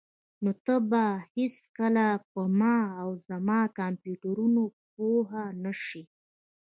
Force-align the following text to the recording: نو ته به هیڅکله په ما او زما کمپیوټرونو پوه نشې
نو 0.43 0.51
ته 0.65 0.75
به 0.89 1.03
هیڅکله 1.35 2.05
په 2.31 2.41
ما 2.59 2.77
او 3.01 3.09
زما 3.27 3.59
کمپیوټرونو 3.79 4.63
پوه 4.93 5.39
نشې 5.63 6.03